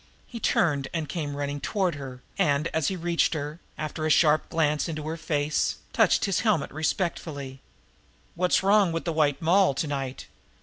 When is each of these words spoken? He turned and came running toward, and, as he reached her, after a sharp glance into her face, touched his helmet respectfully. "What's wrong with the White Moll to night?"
He 0.25 0.39
turned 0.39 0.87
and 0.95 1.07
came 1.07 1.37
running 1.37 1.61
toward, 1.61 2.21
and, 2.39 2.67
as 2.69 2.87
he 2.87 2.95
reached 2.95 3.35
her, 3.35 3.59
after 3.77 4.03
a 4.03 4.09
sharp 4.09 4.49
glance 4.49 4.89
into 4.89 5.03
her 5.03 5.15
face, 5.15 5.75
touched 5.93 6.25
his 6.25 6.39
helmet 6.39 6.71
respectfully. 6.71 7.59
"What's 8.33 8.63
wrong 8.63 8.91
with 8.91 9.05
the 9.05 9.13
White 9.13 9.43
Moll 9.43 9.75
to 9.75 9.85
night?" 9.85 10.25